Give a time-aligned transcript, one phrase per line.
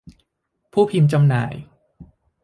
[0.73, 1.53] ผู้พิมพ์จำหน่าย